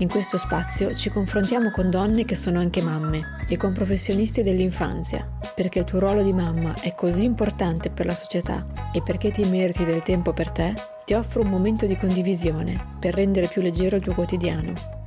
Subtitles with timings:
[0.00, 5.28] In questo spazio ci confrontiamo con donne che sono anche mamme e con professionisti dell'infanzia,
[5.56, 9.42] perché il tuo ruolo di mamma è così importante per la società e perché ti
[9.48, 10.72] meriti del tempo per te,
[11.04, 14.97] ti offro un momento di condivisione per rendere più leggero il tuo quotidiano.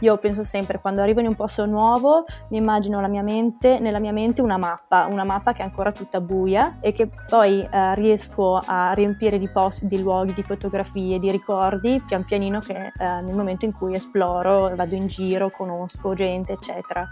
[0.00, 4.12] Io penso sempre, quando arrivo in un posto nuovo, mi immagino mia mente, nella mia
[4.12, 8.58] mente una mappa, una mappa che è ancora tutta buia e che poi eh, riesco
[8.64, 13.34] a riempire di posti, di luoghi, di fotografie, di ricordi, pian pianino che eh, nel
[13.34, 17.06] momento in cui esploro, vado in giro, conosco gente, eccetera.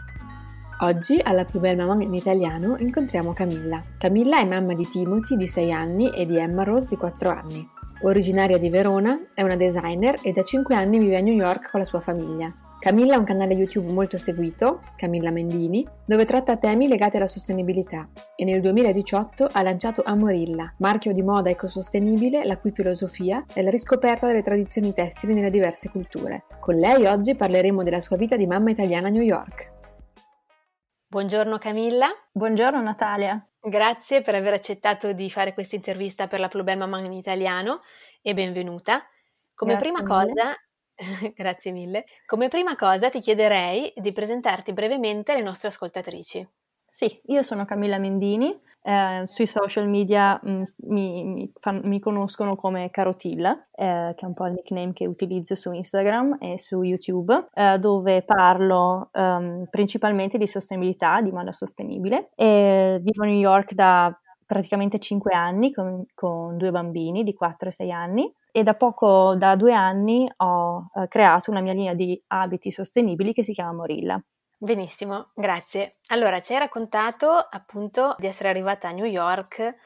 [0.81, 3.83] Oggi alla più bella mamma in italiano incontriamo Camilla.
[3.99, 7.69] Camilla è mamma di Timothy di 6 anni e di Emma Rose di 4 anni.
[8.03, 11.81] Originaria di Verona, è una designer e da 5 anni vive a New York con
[11.81, 12.49] la sua famiglia.
[12.81, 18.09] Camilla ha un canale YouTube molto seguito, Camilla Mendini, dove tratta temi legati alla sostenibilità
[18.37, 23.71] e nel 2018 ha lanciato Amorilla, marchio di moda ecosostenibile la cui filosofia è la
[23.71, 26.45] riscoperta delle tradizioni tessili nelle diverse culture.
[26.61, 29.73] Con lei oggi parleremo della sua vita di mamma italiana a New York.
[31.09, 32.07] Buongiorno Camilla.
[32.31, 33.45] Buongiorno Natalia.
[33.61, 37.81] Grazie per aver accettato di fare questa intervista per la Plubel Mamma in italiano
[38.23, 39.05] e benvenuta.
[39.53, 40.33] Come Grazie prima mille.
[40.33, 40.57] cosa
[41.35, 42.05] Grazie mille.
[42.27, 46.47] Come prima cosa ti chiederei di presentarti brevemente alle nostre ascoltatrici.
[46.91, 52.57] Sì, io sono Camilla Mendini, eh, sui social media mh, mi, mi fan- mi conoscono
[52.57, 56.83] come Carotilla, eh, che è un po' il nickname che utilizzo su Instagram e su
[56.83, 62.31] YouTube, eh, dove parlo ehm, principalmente di sostenibilità, di moda sostenibile.
[62.35, 64.13] E vivo a New York da
[64.49, 69.35] praticamente 5 anni con, con due bambini di 4 e 6 anni e da poco,
[69.37, 73.75] da due anni, ho eh, creato una mia linea di abiti sostenibili che si chiama
[73.75, 74.21] Morilla.
[74.57, 75.99] Benissimo, grazie.
[76.09, 79.77] Allora, ci hai raccontato appunto di essere arrivata a New York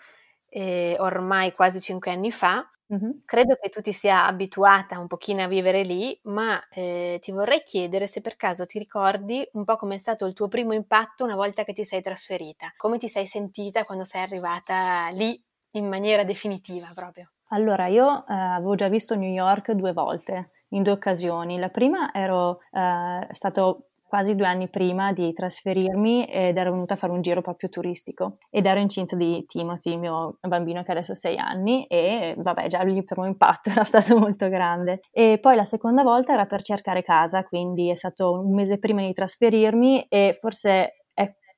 [0.49, 2.65] eh, ormai quasi cinque anni fa.
[2.93, 3.23] Mhm.
[3.25, 7.63] Credo che tu ti sia abituata un pochino a vivere lì, ma eh, ti vorrei
[7.63, 11.35] chiedere se per caso ti ricordi un po' com'è stato il tuo primo impatto una
[11.37, 12.73] volta che ti sei trasferita.
[12.77, 15.43] Come ti sei sentita quando sei arrivata lì
[15.73, 17.31] in maniera definitiva proprio?
[17.49, 21.59] Allora, io eh, avevo già visto New York due volte, in due occasioni.
[21.59, 26.97] La prima ero eh, stato quasi due anni prima di trasferirmi ed ero venuta a
[26.99, 28.37] fare un giro proprio turistico.
[28.51, 32.67] Ed ero incinta di Timothy, il mio bambino che adesso ha sei anni e vabbè
[32.67, 35.01] già il primo impatto era stato molto grande.
[35.11, 39.01] E poi la seconda volta era per cercare casa quindi è stato un mese prima
[39.01, 41.02] di trasferirmi e forse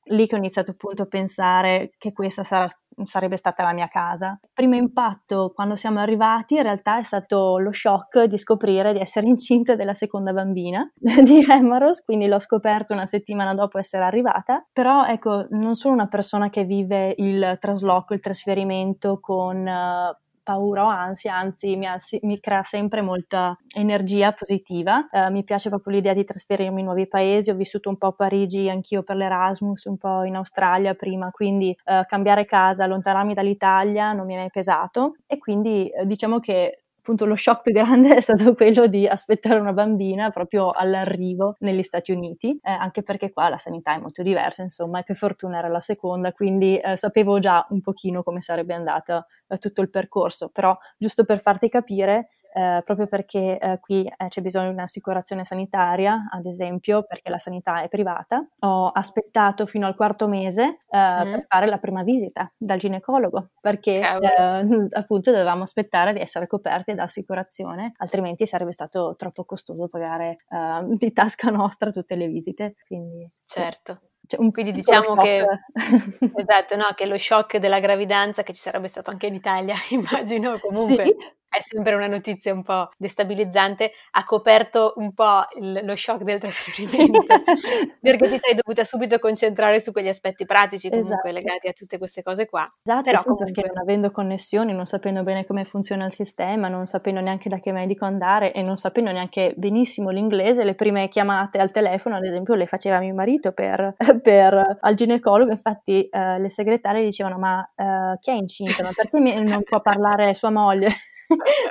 [0.07, 2.69] lì che ho iniziato appunto a pensare che questa sarà
[3.03, 4.39] sarebbe stata la mia casa.
[4.53, 9.27] Primo impatto quando siamo arrivati in realtà è stato lo shock di scoprire di essere
[9.27, 15.05] incinta della seconda bambina di Emaros, quindi l'ho scoperto una settimana dopo essere arrivata, però
[15.05, 20.89] ecco, non sono una persona che vive il trasloco, il trasferimento con uh, paura o
[20.89, 21.87] ansia, anzi mi,
[22.23, 25.09] mi, crea sempre molta energia positiva.
[25.11, 28.13] Uh, mi piace proprio l'idea di trasferirmi in nuovi paesi, ho vissuto un po' a
[28.13, 34.13] Parigi anch'io per l'Erasmus, un po' in Australia prima, quindi uh, cambiare casa, allontanarmi dall'Italia
[34.13, 38.17] non mi è mai pesato e quindi uh, diciamo che appunto lo shock più grande
[38.17, 43.31] è stato quello di aspettare una bambina proprio all'arrivo negli Stati Uniti, eh, anche perché
[43.31, 46.97] qua la sanità è molto diversa, insomma, e per fortuna era la seconda, quindi eh,
[46.97, 51.69] sapevo già un pochino come sarebbe andato eh, tutto il percorso, però giusto per farti
[51.69, 57.29] capire, eh, proprio perché eh, qui eh, c'è bisogno di un'assicurazione sanitaria, ad esempio, perché
[57.29, 58.47] la sanità è privata.
[58.61, 61.33] Ho aspettato fino al quarto mese eh, mm.
[61.33, 66.95] per fare la prima visita dal ginecologo, perché eh, appunto dovevamo aspettare di essere coperti
[66.95, 72.77] da assicurazione, altrimenti sarebbe stato troppo costoso pagare eh, di tasca nostra tutte le visite.
[72.87, 73.99] Quindi, certo.
[74.27, 75.45] Cioè, Quindi diciamo che
[76.35, 80.59] esatto, no, che lo shock della gravidanza che ci sarebbe stato anche in Italia, immagino
[80.61, 81.17] comunque sì.
[81.55, 86.41] È sempre una notizia un po' destabilizzante, ha coperto un po' il, lo shock del
[86.41, 87.25] trasferimento,
[88.01, 91.35] perché ti sei dovuta subito concentrare su quegli aspetti pratici comunque esatto.
[91.35, 92.67] legati a tutte queste cose qua.
[92.83, 93.53] Esatto, Però sì, comunque...
[93.53, 97.59] perché non avendo connessioni, non sapendo bene come funziona il sistema, non sapendo neanche da
[97.59, 102.25] che medico andare e non sapendo neanche benissimo l'inglese, le prime chiamate al telefono, ad
[102.25, 107.73] esempio, le faceva mio marito per, per al ginecologo, infatti eh, le segretarie dicevano ma
[107.77, 108.83] eh, chi è incinta?
[108.83, 110.89] Ma perché non può parlare sua moglie?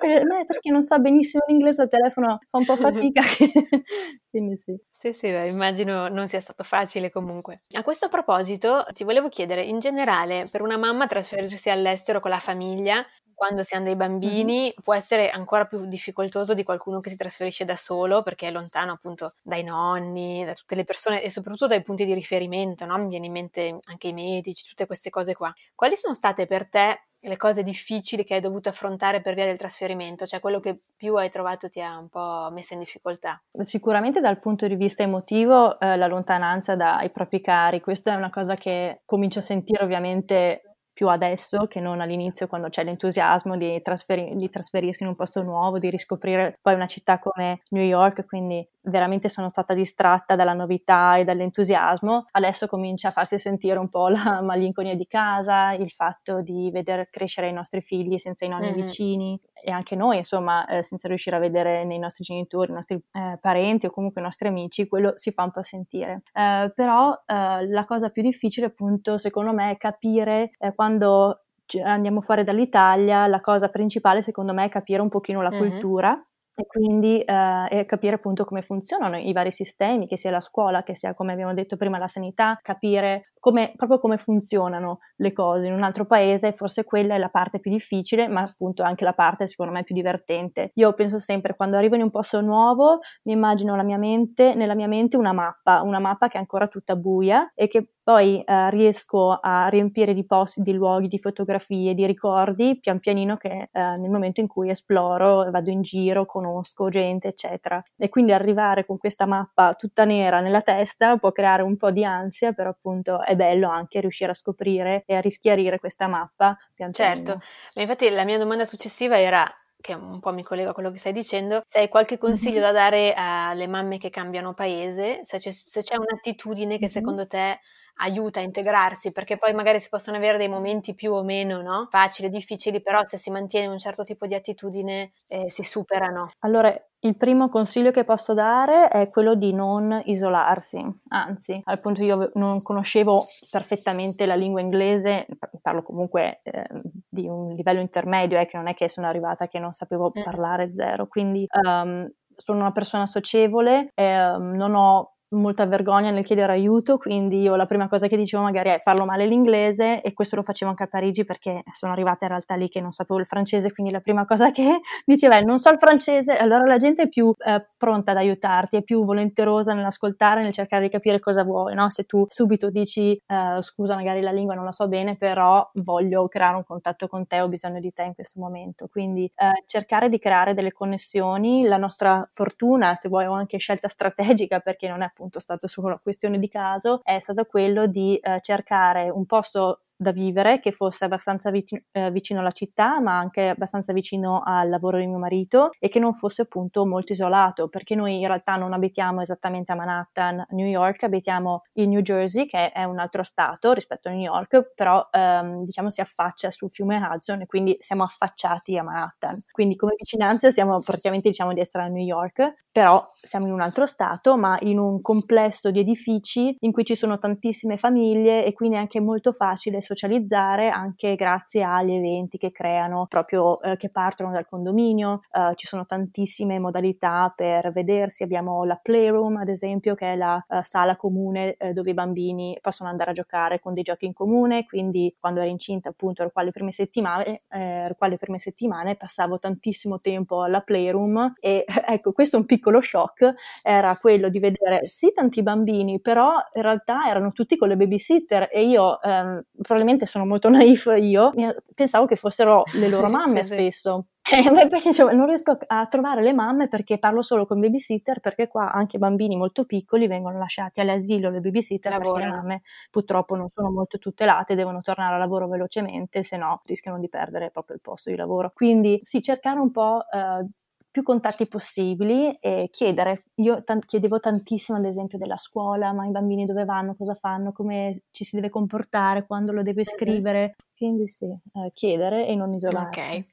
[0.02, 3.22] Beh, perché non so benissimo l'inglese al telefono fa un po' fatica,
[4.30, 4.78] quindi sì.
[4.90, 7.62] Sì, sì, beh, immagino non sia stato facile comunque.
[7.74, 12.40] A questo proposito ti volevo chiedere, in generale, per una mamma trasferirsi all'estero con la
[12.40, 14.70] famiglia quando si hanno dei bambini mm-hmm.
[14.84, 18.94] può essere ancora più difficoltoso di qualcuno che si trasferisce da solo perché è lontano
[18.94, 22.98] appunto dai nonni, da tutte le persone e soprattutto dai punti di riferimento, no?
[22.98, 25.54] Mi viene in mente anche i medici, tutte queste cose qua.
[25.76, 29.58] Quali sono state per te le cose difficili che hai dovuto affrontare per via del
[29.58, 33.42] trasferimento, cioè quello che più hai trovato ti ha un po' messa in difficoltà?
[33.62, 38.30] Sicuramente dal punto di vista emotivo eh, la lontananza dai propri cari, questa è una
[38.30, 43.82] cosa che comincio a sentire ovviamente più adesso che non all'inizio quando c'è l'entusiasmo di,
[43.82, 48.26] trasferi- di, trasferirsi in un posto nuovo, di riscoprire poi una città come New York,
[48.26, 52.28] quindi veramente sono stata distratta dalla novità e dall'entusiasmo.
[52.32, 57.08] Adesso comincia a farsi sentire un po' la malinconia di casa, il fatto di vedere
[57.10, 58.76] crescere i nostri figli senza i nonni mm-hmm.
[58.76, 62.96] vicini e anche noi, insomma, eh, senza riuscire a vedere nei nostri genitori, i nostri
[62.96, 66.24] eh, parenti o comunque i nostri amici, quello si fa un po' sentire.
[66.34, 71.46] Eh, però eh, la cosa più difficile, appunto, secondo me, è capire eh, quando
[71.82, 75.70] andiamo fuori dall'Italia, la cosa principale, secondo me, è capire un pochino la mm-hmm.
[75.70, 80.84] cultura e quindi eh, capire appunto come funzionano i vari sistemi, che sia la scuola,
[80.84, 85.68] che sia come abbiamo detto prima la sanità, capire come, proprio come funzionano le cose
[85.68, 89.12] in un altro paese, forse quella è la parte più difficile, ma appunto anche la
[89.12, 90.72] parte secondo me più divertente.
[90.76, 94.88] Io penso sempre quando arrivo in un posto nuovo, mi immagino mia mente, nella mia
[94.88, 99.38] mente una mappa, una mappa che è ancora tutta buia e che poi eh, riesco
[99.42, 104.10] a riempire di posti, di luoghi, di fotografie, di ricordi pian pianino che eh, nel
[104.10, 107.82] momento in cui esploro, vado in giro, conosco gente, eccetera.
[107.98, 112.04] E quindi arrivare con questa mappa tutta nera nella testa può creare un po' di
[112.04, 116.58] ansia, però appunto è bello anche riuscire a scoprire e a rischiarire questa mappa.
[116.92, 117.42] Certo,
[117.76, 119.48] ma infatti la mia domanda successiva era
[119.84, 122.64] che un po' mi collega a quello che stai dicendo, se hai qualche consiglio mm-hmm.
[122.64, 126.94] da dare alle mamme che cambiano paese, se c'è, se c'è un'attitudine che mm-hmm.
[126.94, 127.60] secondo te
[127.98, 131.88] aiuta a integrarsi, perché poi magari si possono avere dei momenti più o meno no?
[131.90, 136.32] facili, difficili, però se si mantiene un certo tipo di attitudine eh, si superano.
[136.40, 136.76] Allora,
[137.06, 142.32] il primo consiglio che posso dare è quello di non isolarsi, anzi, al punto io
[142.36, 145.28] non conoscevo perfettamente la lingua inglese,
[145.62, 146.66] parlo comunque eh,
[147.10, 150.24] di un livello intermedio, eh, che non è che sono arrivata che non sapevo mm.
[150.24, 156.54] parlare zero, quindi um, sono una persona socievole, eh, non ho molta vergogna nel chiedere
[156.54, 160.36] aiuto, quindi io la prima cosa che dicevo magari è parlo male l'inglese e questo
[160.36, 163.26] lo facevo anche a Parigi perché sono arrivata in realtà lì che non sapevo il
[163.26, 167.04] francese, quindi la prima cosa che diceva è non so il francese, allora la gente
[167.04, 171.44] è più eh, pronta ad aiutarti, è più volenterosa nell'ascoltare, nel cercare di capire cosa
[171.44, 171.90] vuoi, no?
[171.90, 176.28] Se tu subito dici eh, scusa magari la lingua non la so bene, però voglio
[176.28, 180.10] creare un contatto con te, ho bisogno di te in questo momento, quindi eh, cercare
[180.10, 185.02] di creare delle connessioni, la nostra fortuna, se vuoi o anche scelta strategica perché non
[185.02, 189.10] è appunto appunto stato solo una questione di caso, è stato quello di eh, cercare
[189.10, 193.94] un posto da vivere che fosse abbastanza vicino, eh, vicino, alla città ma anche abbastanza
[193.94, 198.20] vicino al lavoro di mio marito e che non fosse appunto molto isolato perché noi
[198.20, 202.84] in realtà non abitiamo esattamente a Manhattan, New York, abitiamo in New Jersey che è
[202.84, 207.42] un altro stato rispetto a New York però ehm, diciamo si affaccia sul fiume Hudson
[207.42, 209.42] e quindi siamo affacciati a Manhattan.
[209.52, 213.62] Quindi come vicinanza siamo praticamente diciamo di essere a New York però siamo in un
[213.62, 218.54] altro stato ma in un complesso di edifici in cui ci sono tantissime famiglie e
[218.54, 223.90] quindi è anche molto facile socializzare anche grazie agli eventi che creano proprio eh, che
[223.90, 225.22] partono dal condominio.
[225.32, 228.24] Uh, ci sono tantissime modalità per vedersi.
[228.24, 232.58] Abbiamo la playroom, ad esempio, che è la uh, sala comune uh, dove i bambini
[232.62, 234.66] possono andare a giocare con dei giochi in comune.
[234.66, 238.96] Quindi, quando ero incinta, appunto, ero qua le prime settimane, eh, qua le prime settimane
[238.96, 244.40] passavo tantissimo tempo alla playroom e ecco, questo è un piccolo shock era quello di
[244.40, 249.44] vedere sì tanti bambini, però in realtà erano tutti con le babysitter e io ehm,
[249.74, 251.32] probabilmente sono molto naif io,
[251.74, 254.06] pensavo che fossero le loro mamme sì, spesso.
[254.22, 254.36] Sì.
[254.36, 258.48] E poi dicevo, non riesco a trovare le mamme perché parlo solo con babysitter, perché
[258.48, 262.14] qua anche bambini molto piccoli vengono lasciati all'asilo le babysitter Lavora.
[262.14, 266.62] perché le mamme purtroppo non sono molto tutelate, devono tornare al lavoro velocemente, se no
[266.66, 268.52] rischiano di perdere proprio il posto di lavoro.
[268.54, 270.46] Quindi sì, cercare un po' eh,
[270.94, 273.24] più contatti possibili e chiedere.
[273.38, 277.52] Io t- chiedevo tantissimo, ad esempio, della scuola, ma i bambini dove vanno, cosa fanno,
[277.52, 280.56] come ci si deve comportare, quando lo deve scrivere.
[280.78, 283.00] Quindi sì, eh, chiedere e non isolarsi.
[283.00, 283.26] Ok.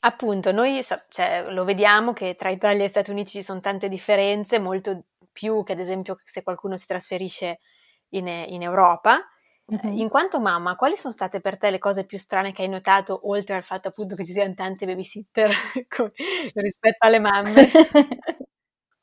[0.00, 4.58] Appunto, noi cioè, lo vediamo che tra Italia e Stati Uniti ci sono tante differenze,
[4.58, 7.60] molto più che ad esempio se qualcuno si trasferisce
[8.08, 9.20] in, in Europa.
[9.72, 9.96] Mm-hmm.
[9.96, 13.18] In quanto mamma, quali sono state per te le cose più strane che hai notato,
[13.28, 15.50] oltre al fatto appunto che ci siano tante babysitter
[16.54, 17.70] rispetto alle mamme?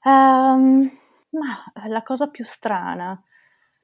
[0.03, 0.91] um,
[1.31, 3.19] ma la cosa più strana,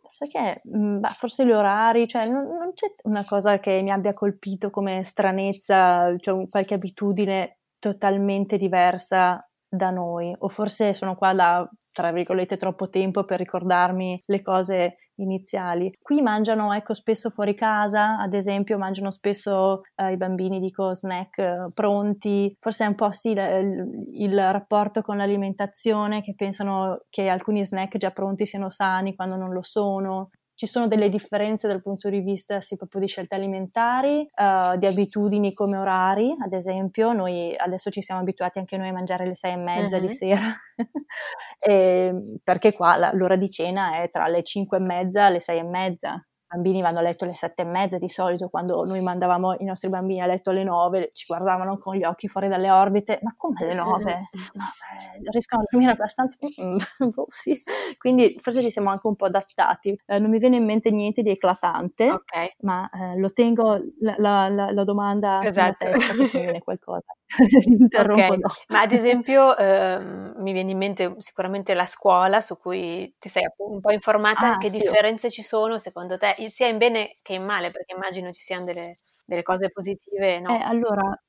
[0.07, 3.91] sai che mm, beh, forse gli orari, cioè non, non, c'è una cosa che mi
[3.91, 11.33] abbia colpito come stranezza, cioè qualche abitudine totalmente diversa da noi, o forse sono qua
[11.33, 15.97] da tra virgolette troppo tempo per ricordarmi le cose iniziali.
[16.01, 21.37] Qui mangiano ecco spesso fuori casa, ad esempio mangiano spesso eh, i bambini dico snack
[21.37, 27.29] eh, pronti, forse è un po' sì il, il, rapporto con l'alimentazione che pensano che
[27.29, 31.81] alcuni snack già pronti siano sani quando non lo sono ci sono delle differenze dal
[31.81, 37.11] punto di vista sì, proprio di scelte alimentari, uh, di abitudini come orari, ad esempio,
[37.11, 40.55] noi adesso ci siamo abituati anche noi a mangiare alle sei e mezza di sera,
[41.59, 45.41] e, perché qua la, l'ora di cena è tra le cinque e mezza e le
[45.41, 49.01] sei e mezza, bambini vanno a letto alle sette e mezza di solito, quando noi
[49.01, 52.71] mandavamo i nostri bambini a letto alle nove, ci guardavano con gli occhi fuori dalle
[52.71, 54.29] orbite, ma come alle nove?
[54.55, 56.37] No, eh, riescono a dormire abbastanza?
[57.13, 57.61] boh, sì.
[57.97, 59.99] Quindi forse ci siamo anche un po' adattati.
[60.05, 62.53] Eh, non mi viene in mente niente di eclatante, okay.
[62.59, 65.85] ma eh, lo tengo la, la, la, la domanda esatto.
[65.85, 67.15] nella testa se mi viene qualcosa.
[67.99, 68.39] okay.
[68.67, 73.43] Ma ad esempio ehm, mi viene in mente sicuramente la scuola su cui ti sei
[73.57, 77.33] un po' informata, ah, che sì, differenze ci sono secondo te, sia in bene che
[77.33, 80.49] in male, perché immagino ci siano delle, delle cose positive, no?
[80.49, 81.21] Eh, allora,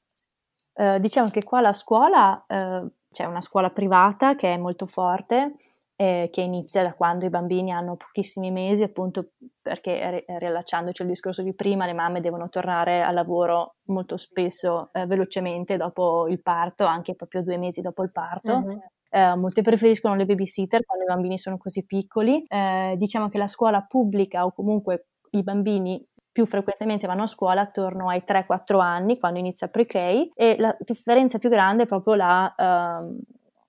[0.75, 5.55] eh, diciamo che qua la scuola, eh, c'è una scuola privata che è molto forte,
[5.97, 9.31] eh, che inizia da quando i bambini hanno pochissimi mesi, appunto
[9.63, 15.07] perché riallacciandoci al discorso di prima, le mamme devono tornare al lavoro molto spesso eh,
[15.07, 18.57] velocemente dopo il parto, anche proprio due mesi dopo il parto.
[18.57, 18.83] Uh-huh.
[19.17, 22.45] Eh, molte preferiscono le babysitter quando i bambini sono così piccoli.
[22.47, 27.63] Eh, diciamo che la scuola pubblica o comunque i bambini più frequentemente vanno a scuola
[27.63, 32.55] attorno ai 3-4 anni, quando inizia pre-K, e la differenza più grande è proprio la,
[32.55, 33.19] uh,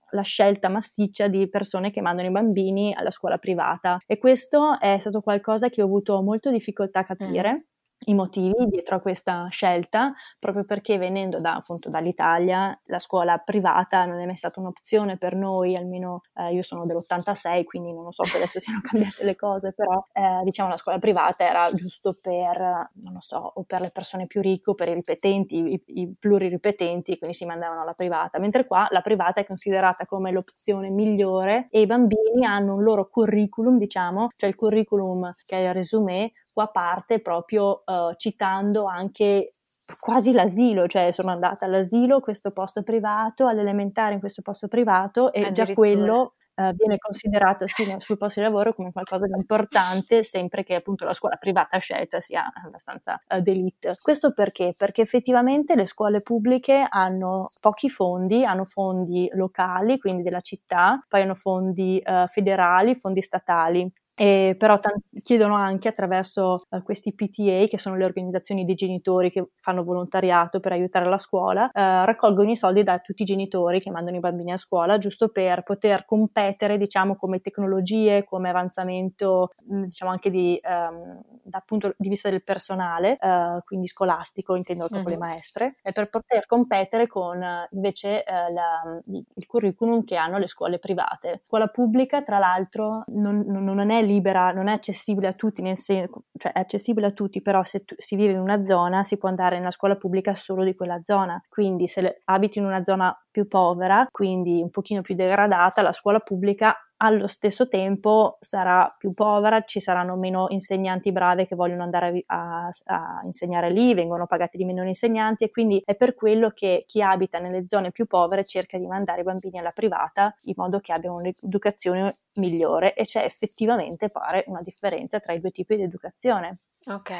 [0.09, 4.97] la scelta massiccia di persone che mandano i bambini alla scuola privata e questo è
[4.99, 7.53] stato qualcosa che ho avuto molto difficoltà a capire.
[7.53, 13.37] Mm i motivi dietro a questa scelta, proprio perché venendo da, appunto dall'Italia la scuola
[13.37, 18.11] privata non è mai stata un'opzione per noi, almeno eh, io sono dell'86, quindi non
[18.11, 22.15] so se adesso siano cambiate le cose, però eh, diciamo la scuola privata era giusto
[22.21, 22.57] per,
[22.93, 27.17] non lo so, o per le persone più ricche per i ripetenti, i, i pluriripetenti,
[27.17, 31.81] quindi si mandavano alla privata, mentre qua la privata è considerata come l'opzione migliore e
[31.81, 36.69] i bambini hanno un loro curriculum, diciamo, cioè il curriculum che è il resume qua
[36.69, 39.51] parte proprio uh, citando anche
[39.99, 45.51] quasi l'asilo, cioè sono andata all'asilo, questo posto privato, all'elementare in questo posto privato e
[45.51, 50.63] già quello uh, viene considerato sì, sul posto di lavoro come qualcosa di importante sempre
[50.63, 53.95] che appunto la scuola privata scelta sia abbastanza uh, d'elite.
[54.01, 54.73] Questo perché?
[54.75, 61.21] Perché effettivamente le scuole pubbliche hanno pochi fondi, hanno fondi locali, quindi della città, poi
[61.21, 63.87] hanno fondi uh, federali, fondi statali
[64.19, 69.29] e però t- chiedono anche attraverso uh, questi PTA, che sono le organizzazioni dei genitori
[69.29, 73.79] che fanno volontariato per aiutare la scuola, uh, raccolgono i soldi da tutti i genitori
[73.79, 79.51] che mandano i bambini a scuola, giusto per poter competere, diciamo, come tecnologie, come avanzamento,
[79.71, 84.87] mm, diciamo anche di, um, dal punto di vista del personale, uh, quindi scolastico, intendo
[84.87, 85.19] proprio mm-hmm.
[85.21, 90.79] le maestre, e per poter competere con invece la, il curriculum che hanno le scuole
[90.79, 91.41] private.
[91.45, 96.23] Scuola pubblica, tra l'altro, non, non è libera, non è accessibile a tutti, nel senso,
[96.37, 99.29] cioè è accessibile a tutti, però se tu, si vive in una zona si può
[99.29, 101.39] andare nella scuola pubblica solo di quella zona.
[101.47, 106.19] Quindi se abiti in una zona più povera, quindi un pochino più degradata, la scuola
[106.19, 112.23] pubblica allo stesso tempo sarà più povera, ci saranno meno insegnanti brave che vogliono andare
[112.27, 116.85] a, a, insegnare lì, vengono pagati di meno insegnanti e quindi è per quello che
[116.87, 120.79] chi abita nelle zone più povere cerca di mandare i bambini alla privata in modo
[120.79, 125.83] che abbiano un'educazione migliore e c'è effettivamente pare una differenza tra i due tipi di
[125.83, 126.59] educazione.
[126.89, 127.11] Ok,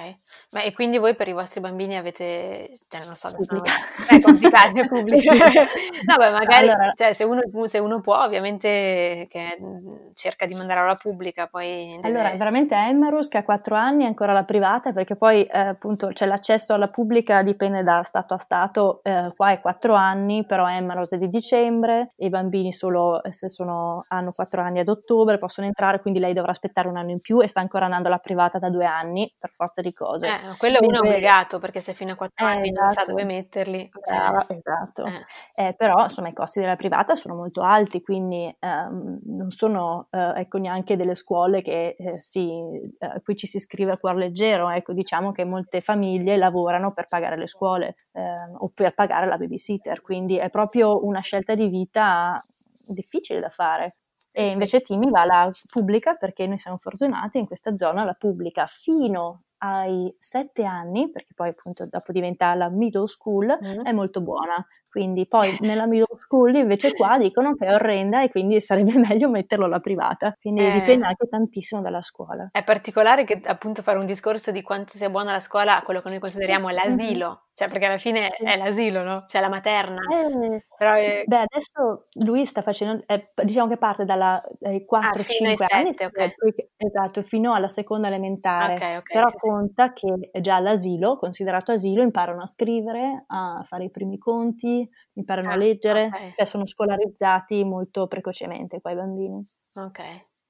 [0.51, 3.55] ma e quindi voi per i vostri bambini avete, cioè non lo so, adesso
[4.07, 5.33] è eh, complicato, è pubblico.
[5.33, 9.57] no, beh, magari, allora, cioè, se, uno, se, uno, può, ovviamente che
[10.13, 11.99] cerca di mandare alla pubblica, poi...
[12.01, 12.07] Deve...
[12.07, 16.07] Allora, veramente Emmerus che ha 4 anni è ancora la privata, perché poi eh, appunto
[16.07, 20.67] c'è l'accesso alla pubblica, dipende da stato a stato, eh, qua è 4 anni, però
[20.69, 25.37] Emmerus è di dicembre, i bambini solo se sono, hanno 4 anni ad ottobre, ottobre
[25.37, 28.17] possono entrare, quindi lei dovrà aspettare un anno in più e sta ancora andando alla
[28.17, 30.27] privata da due anni per forza di cose.
[30.27, 33.01] Eh, quello uno è Mentre- obbligato perché se fino a quattro Eh, anni non sa
[33.01, 33.09] esatto.
[33.11, 33.89] dove metterli.
[34.03, 35.05] cioè, esatto.
[35.05, 35.23] eh.
[35.55, 40.33] Eh, però insomma i costi della privata sono molto alti, quindi ehm, non sono eh,
[40.41, 42.49] ecco, neanche delle scuole che eh, si,
[42.99, 47.07] eh, qui ci si iscrive a cuor leggero, ecco, diciamo che molte famiglie lavorano per
[47.07, 51.67] pagare le scuole ehm, o per pagare la babysitter, quindi è proprio una scelta di
[51.67, 52.39] vita
[52.87, 53.97] difficile da fare.
[54.37, 58.67] E invece Timmy va alla pubblica perché noi siamo fortunati in questa zona, la pubblica
[58.67, 63.81] fino ai sette anni, perché poi appunto dopo diventa la middle school, Mm.
[63.83, 64.65] è molto buona.
[64.89, 69.29] Quindi poi nella middle school invece qua dicono che è orrenda e quindi sarebbe meglio
[69.29, 70.33] metterlo alla privata.
[70.39, 70.71] Quindi Eh.
[70.73, 72.49] dipende anche tantissimo dalla scuola.
[72.51, 76.09] È particolare che appunto fare un discorso di quanto sia buona la scuola, quello che
[76.09, 78.43] noi consideriamo l'asilo, cioè perché alla fine Sì.
[78.43, 79.23] è l'asilo, no?
[79.27, 80.01] Cioè la materna.
[80.11, 85.77] Eh, è- Beh, adesso lui sta facendo, eh, diciamo che parte dalla eh, 4-5 Ah,
[85.77, 86.33] anni, sette, eh, ok.
[86.35, 88.75] poi- esatto, fino alla seconda elementare.
[88.75, 89.37] Ok, ok, Però sì, sì.
[89.39, 94.76] conta che già all'asilo, considerato asilo, imparano a scrivere, a fare i primi conti,
[95.13, 96.35] imparano Ah, a leggere, ok.
[96.35, 99.45] cioè sono scolarizzati molto precocemente qua i bambini.
[99.75, 99.99] Ok.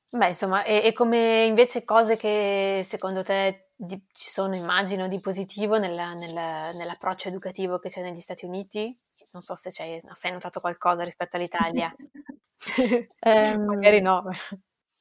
[0.10, 5.19] Beh, insomma, e, e come invece cose che secondo te di- ci sono, immagino, di
[5.19, 8.96] positivo nella- nella- nell'approccio educativo che c'è negli Stati Uniti?
[9.31, 11.93] Non so se se hai notato qualcosa rispetto all'Italia.
[13.19, 14.24] Ehm, Magari no.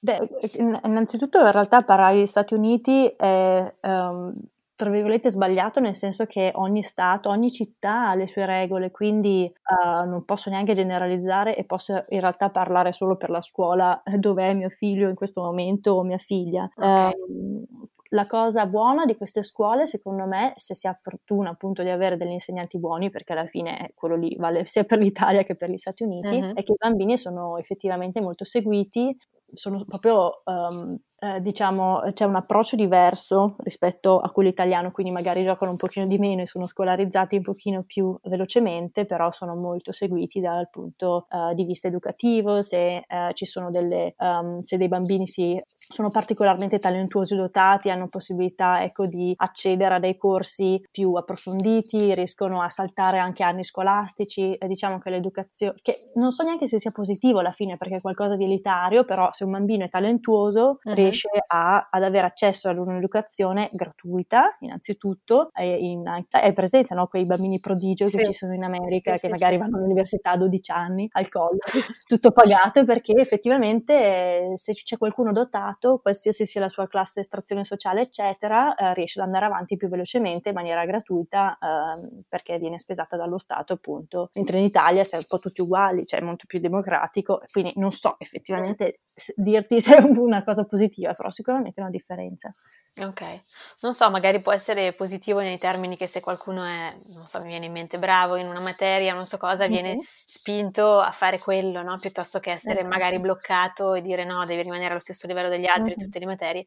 [0.01, 4.33] Beh, in- innanzitutto in realtà parlare degli Stati Uniti è, ehm,
[4.77, 9.45] tra virgolette, sbagliato nel senso che ogni stato, ogni città ha le sue regole, quindi
[9.47, 14.49] eh, non posso neanche generalizzare e posso in realtà parlare solo per la scuola dove
[14.51, 16.69] è mio figlio in questo momento o mia figlia.
[16.77, 17.17] Ok.
[17.17, 17.65] Ehm,
[18.11, 22.17] la cosa buona di queste scuole, secondo me, se si ha fortuna appunto di avere
[22.17, 25.77] degli insegnanti buoni, perché alla fine quello lì vale sia per l'Italia che per gli
[25.77, 26.53] Stati Uniti, Mhm.
[26.53, 29.17] è che i bambini sono effettivamente molto seguiti,
[29.53, 35.43] sono proprio, ehm, eh, diciamo, c'è un approccio diverso rispetto a quello italiano, quindi magari
[35.43, 39.93] giocano un pochino di meno e sono scolarizzati un pochino più velocemente, però sono molto
[39.93, 43.35] seguiti dal punto eh, di vista educativo, se eh,
[43.71, 49.33] delle, ehm, se dei bambini si, sono particolarmente talentuosi o dotati, hanno possibilità ecco, di
[49.37, 55.75] accedere a dei corsi più approfonditi, riescono a saltare anche anni scolastici, diciamo che l'educazione,
[55.83, 59.29] che non so neanche se sia positivo alla fine perché è qualcosa di elitario, però
[59.33, 60.95] se un bambino è talentuoso Mhm.
[61.07, 67.07] Riesce a- ad avere accesso ad un'educazione gratuita, innanzitutto, in, è presente no?
[67.07, 68.19] quei bambini prodigio Sì.
[68.19, 71.29] che ci sono in America, Sì, che sì, magari vanno all'università a 12 anni al
[71.29, 71.59] collo,
[72.07, 77.65] tutto pagato perché effettivamente eh, se c'è qualcuno dotato, qualsiasi sia la sua classe, estrazione
[77.65, 82.79] sociale, eccetera, eh, riesce ad andare avanti più velocemente in maniera gratuita ehm, perché viene
[82.79, 84.31] spesata dallo Stato, appunto.
[84.35, 87.93] Mentre in Italia siamo un po' tutti uguali, cioè è molto più democratico, quindi non
[87.93, 89.01] so effettivamente
[89.35, 90.85] dirti se è un- una cosa positiva,
[91.15, 92.55] però sicuramente una differenza.
[92.99, 93.21] Ok,
[93.83, 97.49] non so, magari può essere positivo nei termini che se qualcuno è, non so, mi
[97.49, 100.07] viene in mente bravo in una materia, non so cosa, viene Mhm.
[100.25, 101.99] spinto a fare quello, no?
[101.99, 102.85] Piuttosto che essere Esatto.
[102.85, 105.99] magari bloccato e dire no, devi rimanere allo stesso livello degli altri in Mhm.
[105.99, 106.67] tutte le materie.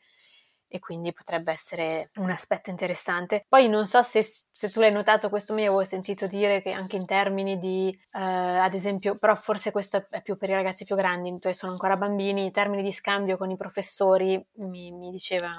[0.71, 3.43] E quindi potrebbe essere un aspetto interessante.
[3.47, 6.95] Poi non so se, se tu l'hai notato, questo mi avevo sentito dire che anche
[6.95, 10.95] in termini di, eh, ad esempio, però forse questo è- più per i ragazzi più
[10.95, 15.09] grandi, i tuoi sono ancora bambini, in termini di scambio con i professori, mi, mi
[15.09, 15.49] diceva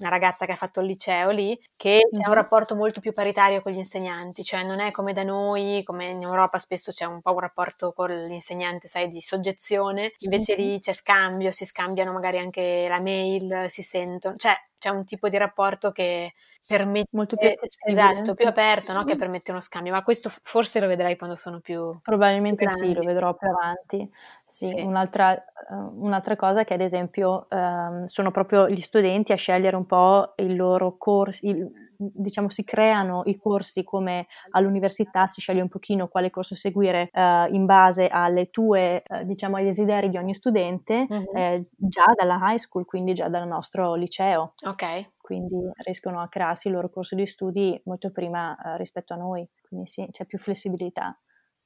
[0.00, 3.60] una ragazza che ha fatto il liceo lì, che c'è un rapporto molto più paritario
[3.60, 7.20] con gli insegnanti, cioè non è come da noi, come in Europa spesso c'è un
[7.20, 10.62] po' un rapporto con l'insegnante, sai, di soggezione, invece Mhm.
[10.64, 15.28] lì c'è scambio, si scambiano magari anche la mail, si sentono, cioè c'è un tipo
[15.28, 16.34] di rapporto che
[16.66, 17.48] permette, Molto più
[17.84, 19.04] esatto, più aperto, no?
[19.04, 21.96] che permette uno scambio, ma questo forse lo vedrai quando sono più...
[22.02, 24.10] Probabilmente più sì, lo vedrò più avanti.
[24.46, 24.80] Sì, Sì.
[24.82, 29.86] Un'altra, eh, un'altra cosa che ad esempio ehm, sono proprio gli studenti a scegliere un
[29.86, 31.40] po' il loro corso,
[32.00, 37.48] diciamo si creano i corsi come all'università, si sceglie un pochino quale corso seguire eh,
[37.50, 41.36] in base alle tue, eh, diciamo ai desideri di ogni studente Mhm.
[41.36, 44.54] eh, già dalla high school, quindi già dal nostro liceo.
[44.64, 49.16] Ok, Quindi riescono a crearsi il loro corso di studi molto prima eh, rispetto a
[49.16, 51.18] noi, quindi sì, c'è più flessibilità.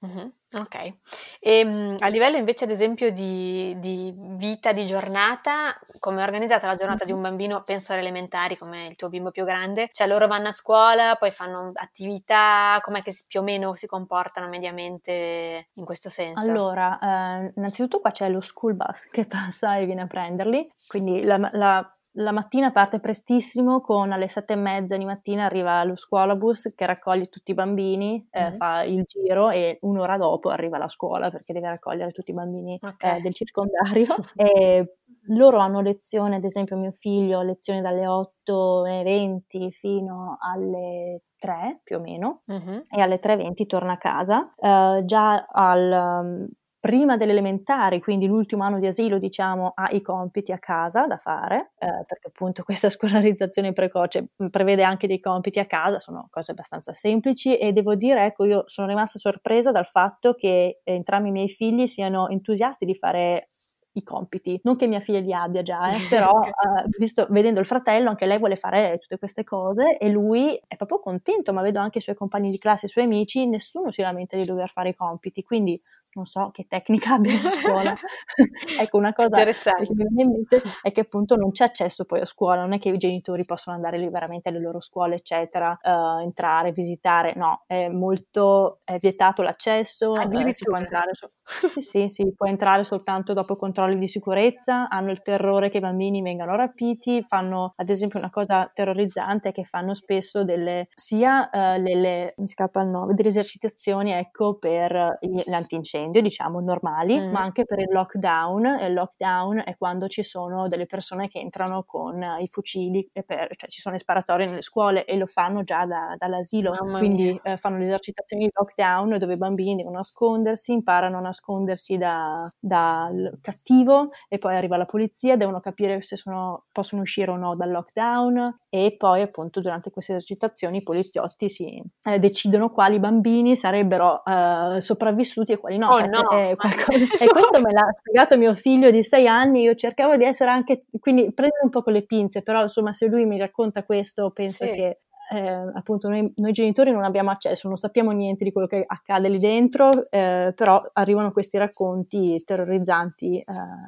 [0.04, 0.94] Mhm, Ok,
[1.38, 6.66] e mh, a livello invece ad esempio di, di vita, di giornata, come è organizzata
[6.66, 10.08] la giornata di un bambino, penso alle elementari come il tuo bimbo più grande, cioè
[10.08, 14.48] loro vanno a scuola, poi fanno attività, com'è che si- più o meno si comportano
[14.48, 16.56] mediamente in questo senso?
[16.56, 21.22] Allora, eh, innanzitutto qua c'è lo school bus che passa e viene a prenderli, quindi
[21.22, 25.96] la, la la mattina parte prestissimo con alle sette e mezza di mattina arriva lo
[25.96, 28.56] scuolabus che raccoglie tutti i bambini, eh, Mhm.
[28.56, 32.78] fa il giro e un'ora dopo arriva la scuola perché deve raccogliere tutti i bambini
[32.82, 33.04] Ok.
[33.04, 34.06] eh, del circondario.
[34.36, 34.96] e
[35.28, 41.96] loro hanno lezione, ad esempio mio figlio ha lezione dalle 8.20 fino alle 3 più
[41.96, 42.82] o meno Mhm.
[42.90, 44.52] e alle 3.20 torna a casa.
[44.56, 45.90] Eh, già al,
[46.24, 46.48] um,
[46.82, 51.16] prima delle elementari, quindi l'ultimo anno di asilo, diciamo, ha i compiti a casa da
[51.16, 56.50] fare, eh, perché appunto questa scolarizzazione precoce prevede anche dei compiti a casa, sono cose
[56.50, 61.30] abbastanza semplici e devo dire, ecco, io sono rimasta sorpresa dal fatto che entrambi i
[61.30, 63.50] miei figli siano entusiasti di fare
[63.92, 64.58] i compiti.
[64.64, 68.26] Non che mia figlia li abbia già, eh, però eh, visto, vedendo il fratello, anche
[68.26, 72.00] lei vuole fare tutte queste cose e lui è proprio contento, ma vedo anche i
[72.00, 75.44] suoi compagni di classe, i suoi amici, nessuno si lamenta di dover fare i compiti,
[75.44, 75.80] quindi
[76.14, 77.94] non so che tecnica abbia a scuola.
[78.80, 79.86] ecco, una cosa Interessante.
[79.86, 82.72] che mi viene in mente è che appunto non c'è accesso poi a scuola, non
[82.72, 87.64] è che i genitori possono andare liberamente alle loro scuole, eccetera, eh, entrare, visitare, no,
[87.66, 92.84] è molto è vietato l'accesso, eh, si può entrare so- sì, sì, sì, può entrare
[92.84, 97.88] soltanto dopo controlli di sicurezza, hanno il terrore che i bambini vengano rapiti, fanno ad
[97.88, 102.82] esempio una cosa terrorizzante è che fanno spesso delle sia eh, le, le- mi scappa
[102.82, 107.30] il nome, delle esercitazioni ecco per gli- l'antincendio, diciamo normali, Mm.
[107.30, 108.66] ma anche per il lockdown.
[108.80, 113.08] E Il lockdown è quando ci sono delle persone che entrano con eh, i fucili,
[113.12, 116.72] e per- cioè ci sono le sparatorie nelle scuole e lo fanno già da- dall'asilo,
[116.78, 121.20] Mamma quindi eh, fanno le esercitazioni di lockdown dove i bambini devono nascondersi, imparano a
[121.20, 127.30] nascondersi da- dal cattivo e poi arriva la polizia, devono capire se sono- possono uscire
[127.30, 132.70] o no dal lockdown e poi appunto durante queste esercitazioni i poliziotti si, eh, decidono
[132.70, 135.91] quali bambini sarebbero eh, sopravvissuti e quali no.
[135.92, 136.88] Oh perché no, è qualcosa-
[137.24, 140.84] e questo me l'ha spiegato mio figlio di sei anni, io cercavo di essere anche,
[141.00, 144.64] quindi prendere un po' con le pinze, però insomma se lui mi racconta questo penso
[144.64, 144.72] Sì.
[144.72, 144.98] che
[145.32, 149.30] eh, appunto noi, noi genitori non abbiamo accesso, non sappiamo niente di quello che accade
[149.30, 153.38] lì dentro, eh, però arrivano questi racconti terrorizzanti.
[153.38, 153.44] eh,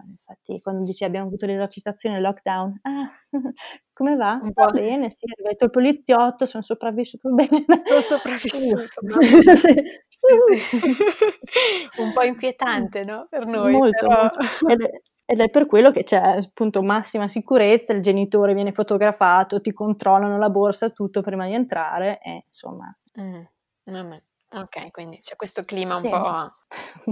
[0.08, 3.10] infatti, quando dice abbiamo avuto l'esercitazione lockdown, ah,
[3.92, 4.40] come va?
[4.42, 4.70] Un po'.
[4.70, 7.66] Bene, sì, è arrivato il poliziotto, sono sopravvissuto bene.
[7.84, 8.78] Sono sopravvissuto,
[11.98, 13.26] un po' inquietante, no?
[13.28, 14.22] Per noi, molto, però...
[14.22, 14.68] molto.
[14.68, 14.80] Ed,
[15.26, 20.38] ed è per quello che c'è appunto massima sicurezza, il genitore viene fotografato, ti controllano
[20.38, 22.94] la borsa, tutto prima di entrare e insomma...
[23.20, 23.42] Mm,
[23.84, 24.22] vabbè.
[24.54, 26.08] Ok, quindi c'è questo clima un Sì.
[26.10, 26.48] po',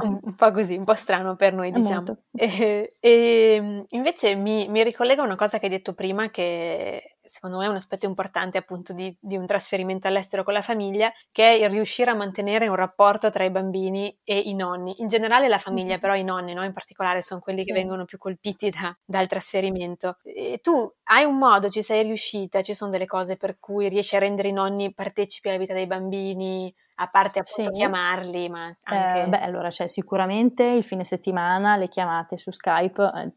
[0.05, 2.17] un, po' così, un po' strano per noi, diciamo.
[2.33, 7.59] E, e, invece mi, mi ricollega a una cosa che hai detto prima, che secondo
[7.59, 11.51] me è un aspetto importante appunto di, di un trasferimento all'estero con la famiglia, che
[11.51, 15.01] è il riuscire a mantenere un rapporto tra i bambini e i nonni.
[15.01, 16.65] In generale la famiglia, però i nonni, no?
[16.65, 17.79] in particolare, sono quelli che Sì.
[17.79, 20.19] vengono più colpiti da- dal trasferimento.
[20.23, 24.17] E tu hai un modo, ci sei riuscita, ci sono delle cose per cui riesci
[24.17, 27.81] a rendere i nonni partecipi alla vita dei bambini, a parte appunto Sì.
[27.81, 29.23] chiamarli, ma anche...
[29.23, 33.33] Eh, beh, allora c'è sicuramente il fine settimana le chiamate su Skype, eh,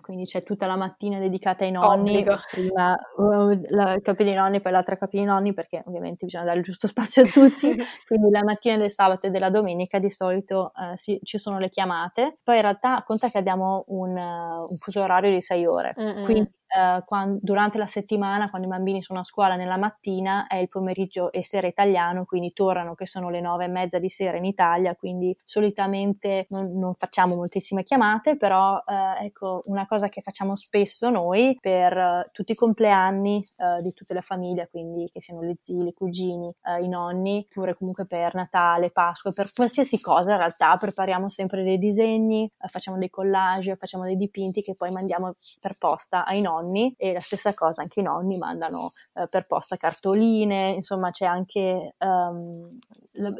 [0.00, 2.36] quindi c'è tutta la mattina dedicata ai nonni, Obbligo.
[2.50, 6.64] prima uh, la dei nonni, poi l'altra capì dei nonni, perché ovviamente bisogna dare il
[6.64, 7.74] giusto spazio a tutti,
[8.06, 11.68] quindi la mattina del sabato e della domenica di solito eh, sì, ci sono le
[11.68, 15.94] chiamate, poi in realtà conta che abbiamo un, eh, un fuso orario di 6 ore,
[15.98, 16.24] Mm-mm.
[16.24, 20.56] quindi eh, quan- durante la settimana, quando i bambini sono a scuola nella mattina, è
[20.56, 24.36] il pomeriggio e sera italiano, quindi tornano che sono le nove e mezza di sera
[24.36, 30.20] in Italia, quindi solitamente non, non facciamo moltissime chiamate, però eh, ecco una cosa che
[30.20, 35.20] facciamo spesso noi per eh, tutti i compleanni eh, di tutta la famiglia, quindi che
[35.22, 40.00] siano le zie, i cugini, eh, i nonni, oppure comunque per Natale, Pasqua, per qualsiasi
[40.00, 44.74] cosa in realtà prepariamo sempre dei disegni, eh, facciamo dei collage, facciamo dei dipinti che
[44.74, 46.57] poi mandiamo per posta ai nonni
[46.96, 51.94] e la stessa cosa anche i nonni mandano eh, per posta cartoline, insomma c'è anche
[51.98, 52.78] ehm,
[53.18, 53.30] la-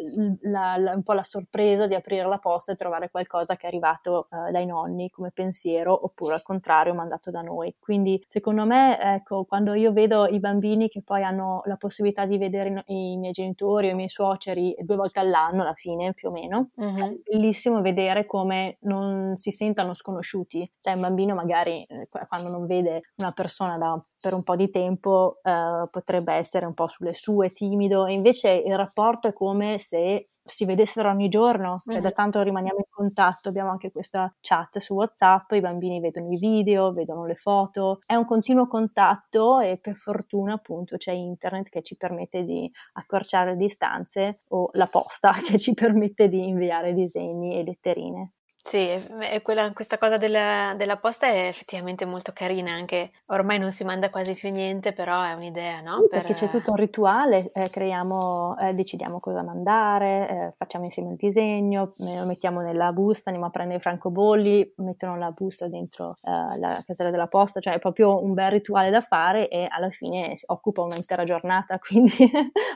[0.43, 3.67] la- la- un po' la sorpresa di aprire la posta e trovare qualcosa che è
[3.69, 7.75] arrivato eh, dai nonni come pensiero oppure al contrario mandato da noi.
[7.79, 12.39] Quindi secondo me ecco quando io vedo i bambini che poi hanno la possibilità di
[12.39, 16.13] vedere i, no- i miei genitori o i miei suoceri due volte all'anno alla fine
[16.13, 17.03] più o meno, Mhm.
[17.03, 20.71] è bellissimo vedere come non si sentano sconosciuti.
[20.79, 24.57] Cioè, un bambino magari eh, qu- quando non vede una persona da- per un po'
[24.57, 29.33] di tempo eh, potrebbe essere un po' sulle sue, timido, e invece il rapporto è
[29.33, 32.13] come se si vedessero ogni giorno, cioè da Mhm.
[32.13, 36.91] tanto rimaniamo in contatto, abbiamo anche questa chat su WhatsApp, i bambini vedono i video,
[36.93, 41.97] vedono le foto, è un continuo contatto e per fortuna appunto c'è internet che ci
[41.97, 47.65] permette di accorciare le distanze o la posta che ci permette di inviare disegni e
[47.65, 48.33] letterine.
[48.69, 53.73] Sì, e quella, questa cosa della, della, posta è effettivamente molto carina, anche ormai non
[53.73, 56.01] si manda quasi più niente, però è un'idea, no?
[56.03, 61.13] Sì, perché c'è tutto un rituale, eh, creiamo, eh, decidiamo cosa mandare, eh, facciamo insieme
[61.13, 66.19] il disegno, lo mettiamo nella busta, andiamo a prendere i francobolli, mettono la busta dentro
[66.23, 69.89] eh, la casella della posta, cioè è proprio un bel rituale da fare e alla
[69.89, 72.31] fine si occupa un'intera giornata, quindi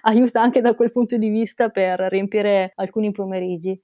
[0.05, 3.79] aiuta anche da quel punto di vista per riempire alcuni pomeriggi.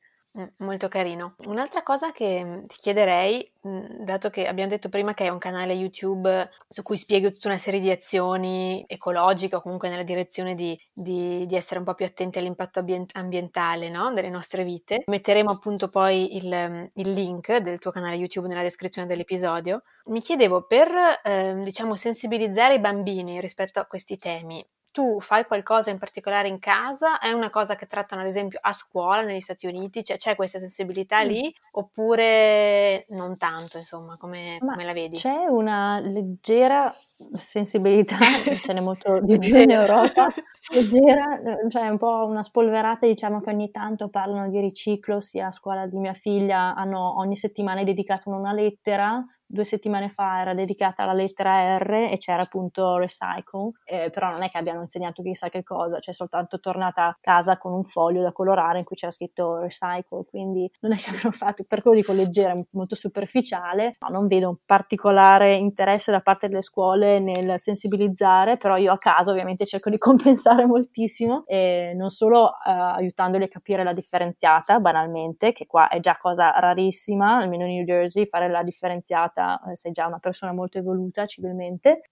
[0.58, 1.34] Molto carino.
[1.46, 5.38] Un'altra cosa che mm, ti chiederei, mm, dato che abbiamo detto prima che è un
[5.38, 10.54] canale YouTube su cui spiego tutta una serie di azioni ecologiche o comunque nella direzione
[10.54, 14.12] di, di, di essere un po' più attenti all'impatto ambientale no?
[14.12, 18.62] delle nostre vite, metteremo appunto poi il, mm, il, link del tuo canale YouTube nella
[18.62, 19.82] descrizione dell'episodio.
[20.06, 20.88] Mi chiedevo per
[21.24, 26.58] eh, diciamo sensibilizzare i bambini rispetto a questi temi, tu fai qualcosa in particolare in
[26.58, 27.18] casa?
[27.18, 30.04] È una cosa che trattano ad esempio a scuola negli Stati Uniti?
[30.04, 31.26] Cioè c'è questa sensibilità mm.
[31.26, 35.16] lì oppure non tanto, insomma, come, come, la vedi?
[35.16, 36.94] C'è una leggera
[37.34, 38.16] sensibilità,
[38.62, 40.32] ce n'è molto di più in Europa,
[40.72, 45.50] leggera, cioè un po' una spolverata, diciamo che ogni tanto parlano di riciclo, sia a
[45.50, 51.02] scuola di mia figlia hanno ogni settimana dedicato una lettera due settimane fa era dedicata
[51.02, 55.48] alla lettera R e c'era appunto recycle, eh, però non è che abbiano insegnato chissà
[55.48, 59.10] che cosa, c'è soltanto tornata a casa con un foglio da colorare in cui c'era
[59.10, 64.08] scritto recycle, quindi non è che abbiano fatto, per quello dico leggera, molto superficiale, no,
[64.08, 69.30] non vedo un particolare interesse da parte delle scuole nel sensibilizzare, però io a casa
[69.30, 75.52] ovviamente cerco di compensare moltissimo e non solo eh, aiutandoli a capire la differenziata banalmente,
[75.52, 79.92] che qua è già cosa rarissima, almeno in New Jersey fare la differenziata eh, sei
[79.92, 82.10] già una persona molto evoluta civilmente,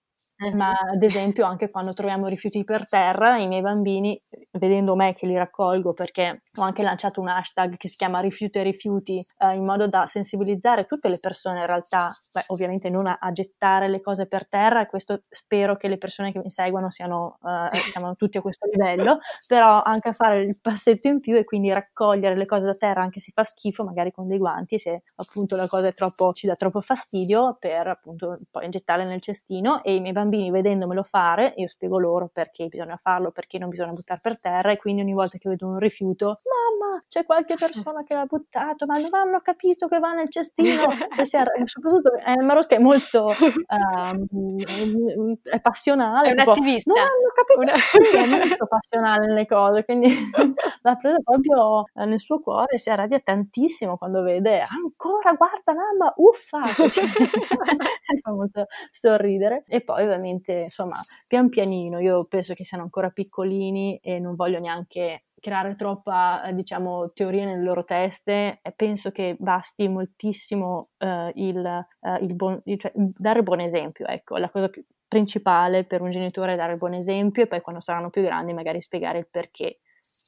[0.54, 4.20] ma ad esempio anche quando troviamo rifiuti per terra, i miei bambini,
[4.52, 8.58] vedendo me che li raccolgo, perché ho anche lanciato un hashtag che si chiama rifiuti
[8.58, 13.06] e rifiuti, eh, in modo da sensibilizzare tutte le persone in realtà, beh, ovviamente non
[13.06, 16.50] a, a, gettare le cose per terra, e questo spero che le persone che mi
[16.50, 17.38] seguono siano,
[17.72, 21.44] eh, siamo tutti a questo livello, però anche a fare il passetto in più e
[21.44, 25.02] quindi raccogliere le cose da terra anche se fa schifo, magari con dei guanti, se
[25.16, 29.94] appunto la cosa troppo, ci dà troppo fastidio, per appunto poi gettarle nel cestino e
[29.94, 34.20] i miei bambini vedendomelo fare, io spiego loro perché bisogna farlo, perché non bisogna buttare
[34.22, 38.14] per terra e quindi ogni volta che vedo un rifiuto mamma, c'è qualche persona che
[38.14, 40.88] l'ha buttato, ma non hanno capito che va nel cestino.
[41.18, 43.32] e si arra- soprattutto eh, Marosca è molto
[43.68, 46.28] um, è passionale.
[46.28, 46.92] È un attivista.
[46.92, 47.60] Non hanno capito.
[47.60, 47.78] Una...
[47.78, 50.08] Sì, è molto passionale nelle cose, quindi
[50.86, 55.74] l'ha presa proprio eh, nel suo cuore e si arrabbia tantissimo quando vede ancora, guarda
[55.74, 56.62] mamma, uffa!
[58.22, 59.64] fa molto sorridere.
[59.66, 64.60] E poi ovviamente, insomma, pian pianino, io penso che siano ancora piccolini e non voglio
[64.60, 71.86] neanche creare troppa, eh, diciamo, teoria nelle loro teste, penso che basti moltissimo uh, il,
[72.00, 76.54] uh, il buon, cioè, dare buon esempio, ecco, la cosa più principale per un genitore
[76.54, 79.78] è dare buon esempio e poi quando saranno più grandi magari spiegare il perché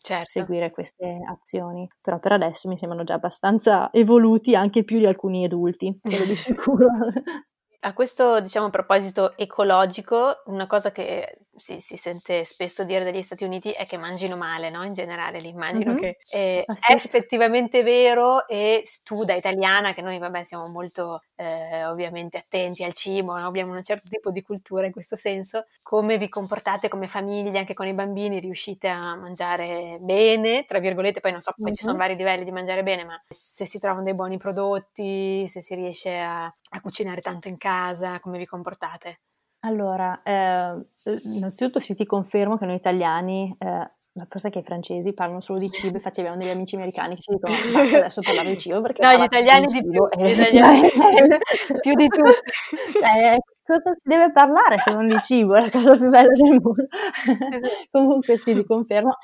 [0.01, 0.31] certo.
[0.31, 1.89] seguire queste azioni.
[2.01, 6.35] Però per adesso mi sembrano già abbastanza evoluti anche più di alcuni adulti, quello di
[6.37, 6.87] sicuro.
[7.81, 13.45] A questo, diciamo, proposito ecologico, una cosa che si, si, sente spesso dire dagli Stati
[13.45, 14.85] Uniti è che mangino male, no?
[14.85, 16.01] In generale, l'immagino mm-hmm.
[16.01, 21.85] che eh, è effettivamente vero e tu da italiana, che noi vabbè siamo molto eh,
[21.85, 23.47] ovviamente attenti al cibo, no?
[23.47, 27.75] abbiamo un certo tipo di cultura in questo senso, come vi comportate come famiglia, anche
[27.75, 31.75] con i bambini, riuscite a mangiare bene, tra virgolette, poi non so, poi mm-hmm.
[31.75, 35.63] ci sono vari livelli di mangiare bene, ma se si trovano dei buoni prodotti, se
[35.63, 39.21] si riesce a, a cucinare tanto in casa, come vi comportate?
[39.61, 40.77] Allora, eh,
[41.25, 43.91] innanzitutto sì, ti confermo che noi italiani, eh,
[44.29, 47.33] forse che i francesi parlano solo di cibo, infatti abbiamo degli amici americani che ci
[47.33, 49.03] dicono basta adesso parlare di cibo perché...
[49.03, 50.89] No, gli italiani di più, gli italiani
[51.83, 52.99] più di tutti.
[53.01, 53.37] Cioè,
[53.69, 55.55] cosa si deve parlare se non di cibo?
[55.55, 56.87] È la cosa più bella del mondo.
[57.91, 59.17] Comunque sì, ti confermo.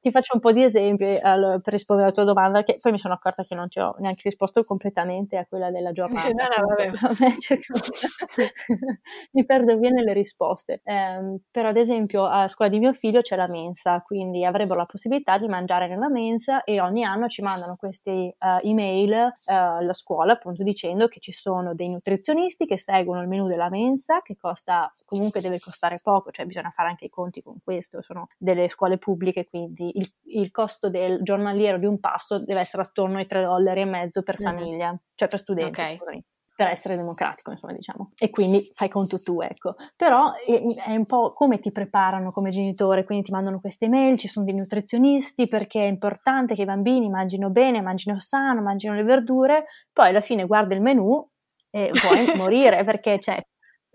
[0.00, 2.98] ti faccio un po' di esempi allora, per rispondere alla tua domanda, che poi mi
[2.98, 6.24] sono accorta che non ti ho neanche risposto completamente a quella della giornata.
[6.36, 6.90] No, no, vabbè.
[9.32, 10.80] mi perdo via nelle risposte.
[10.84, 14.86] Eh, però ad esempio a scuola di mio figlio c'è la mensa, quindi avrebbero la
[14.86, 19.92] possibilità di mangiare nella mensa e ogni anno ci mandano queste uh, email uh, alla
[19.92, 24.22] scuola appunto dicendo che ci sono dei nutrizionisti che seguono il menù della mensa mensa
[24.22, 28.28] che costa, comunque deve costare poco, cioè bisogna fare anche i conti con questo, sono
[28.38, 33.18] delle scuole pubbliche, quindi il, il costo del giornaliero di un pasto deve essere attorno
[33.18, 34.96] ai 3 dollari e mezzo per famiglia, mm-hmm.
[35.14, 35.80] cioè per studenti.
[35.80, 36.24] Okay.
[36.56, 38.12] per essere democratico, insomma, diciamo.
[38.18, 39.74] E quindi fai conto tu, ecco.
[39.94, 44.26] Però è, un po' come ti preparano come genitore, quindi ti mandano queste mail, ci
[44.26, 49.02] sono dei nutrizionisti perché è importante che i bambini mangino bene, mangino sano, mangino le
[49.02, 51.22] verdure, poi alla fine guarda il menù
[51.70, 53.38] e vuoi morire perché c'è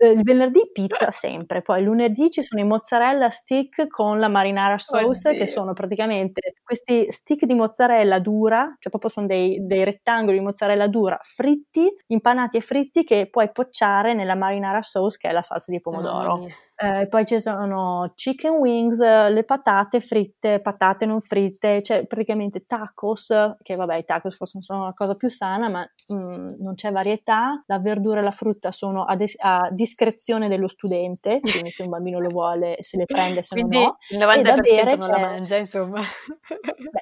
[0.02, 4.76] eh, il venerdì pizza sempre, poi lunedì ci sono i mozzarella stick con la marinara
[4.76, 5.40] sauce Oddio.
[5.40, 10.44] che sono praticamente questi stick di mozzarella dura, cioè proprio sono dei, dei, rettangoli di
[10.44, 15.42] mozzarella dura fritti, impanati e fritti che puoi pocciare nella marinara sauce che è la
[15.42, 16.48] salsa di pomodoro.
[16.74, 23.32] Eh, poi ci sono chicken wings, le patate fritte, patate non fritte, cioè praticamente tacos,
[23.62, 26.90] che vabbè i tacos forse sono la cosa più sana, ma mh, mm, non c'è
[26.90, 31.82] varietà, la verdura e la frutta sono a, des- a, discrezione dello studente, quindi se
[31.82, 35.18] un bambino lo vuole se le prende, se quindi no il 90% bere, non la
[35.18, 36.00] mangia, insomma.
[36.00, 37.01] Beh,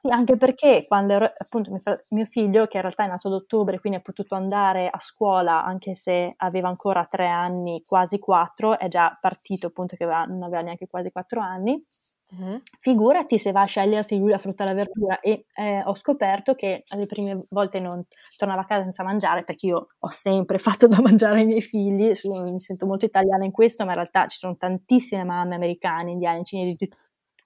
[0.00, 3.34] sì, anche perché quando ero, appunto mio, mio figlio, che in realtà è nato ad
[3.34, 8.78] ottobre, quindi ha potuto andare a scuola anche se aveva ancora tre anni, quasi quattro,
[8.78, 11.80] è già già partito appunto che aveva, non aveva neanche quasi quattro anni,
[12.32, 12.58] Mm-hmm.
[12.78, 16.54] Figurati se va a scegliersi lui la frutta e la verdura e eh, ho scoperto
[16.54, 18.04] che le prime volte non
[18.36, 22.12] tornava a casa senza mangiare perché io ho sempre fatto da mangiare ai miei figli,
[22.22, 26.44] mi sento molto italiana in questo, ma in realtà ci sono tantissime mamme americane, indiane,
[26.44, 26.88] cinesi, di